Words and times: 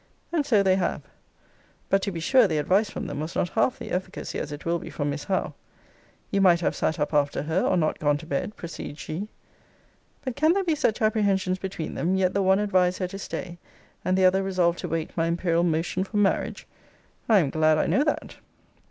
And 0.33 0.47
so 0.47 0.63
they 0.63 0.77
have. 0.77 1.03
But 1.87 2.01
to 2.01 2.11
be 2.11 2.19
sure, 2.19 2.47
the 2.47 2.57
advice 2.57 2.89
from 2.89 3.05
them 3.05 3.19
was 3.19 3.35
not 3.35 3.49
half 3.49 3.77
the 3.77 3.91
efficacy 3.91 4.39
as 4.39 4.51
it 4.51 4.65
will 4.65 4.79
be 4.79 4.89
from 4.89 5.11
Miss 5.11 5.25
Howe. 5.25 5.53
'You 6.31 6.41
might 6.41 6.59
have 6.61 6.75
sat 6.75 6.99
up 6.99 7.13
after 7.13 7.43
her, 7.43 7.61
or 7.61 7.77
not 7.77 7.99
gone 7.99 8.17
to 8.17 8.25
bed,' 8.25 8.55
proceeds 8.55 8.99
she. 8.99 9.27
But 10.25 10.35
can 10.35 10.53
there 10.53 10.63
be 10.63 10.73
such 10.73 11.03
apprehensions 11.03 11.59
between 11.59 11.93
them, 11.93 12.15
yet 12.15 12.33
the 12.33 12.41
one 12.41 12.57
advise 12.57 12.97
her 12.97 13.07
to 13.09 13.19
stay, 13.19 13.59
and 14.03 14.17
the 14.17 14.25
other 14.25 14.41
resolve 14.41 14.75
to 14.77 14.89
wait 14.89 15.15
my 15.15 15.27
imperial 15.27 15.61
motion 15.61 16.03
for 16.03 16.17
marriage? 16.17 16.65
I 17.29 17.37
am 17.37 17.51
glad 17.51 17.77
I 17.77 17.85
know 17.85 18.03
that. 18.03 18.37